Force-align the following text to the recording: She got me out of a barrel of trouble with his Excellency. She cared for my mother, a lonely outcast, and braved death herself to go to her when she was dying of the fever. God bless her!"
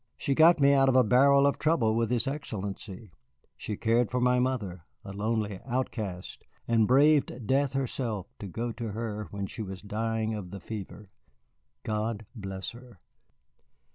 She 0.17 0.33
got 0.33 0.59
me 0.59 0.73
out 0.73 0.89
of 0.89 0.95
a 0.95 1.03
barrel 1.03 1.45
of 1.45 1.59
trouble 1.59 1.93
with 1.95 2.09
his 2.09 2.25
Excellency. 2.25 3.11
She 3.55 3.77
cared 3.77 4.09
for 4.09 4.19
my 4.19 4.39
mother, 4.39 4.85
a 5.05 5.13
lonely 5.13 5.59
outcast, 5.63 6.43
and 6.67 6.87
braved 6.87 7.45
death 7.45 7.73
herself 7.73 8.25
to 8.39 8.47
go 8.47 8.71
to 8.71 8.93
her 8.93 9.27
when 9.29 9.45
she 9.45 9.61
was 9.61 9.83
dying 9.83 10.33
of 10.33 10.49
the 10.49 10.59
fever. 10.59 11.11
God 11.83 12.25
bless 12.35 12.71
her!" 12.71 12.99